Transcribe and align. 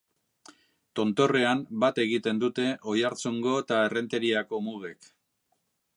Tontorrean 0.99 1.61
bat 1.83 2.01
egiten 2.05 2.41
dute 2.45 2.67
Oiartzungo 2.95 3.53
eta 3.65 3.85
Errenteriako 3.91 4.63
mugek. 4.71 5.13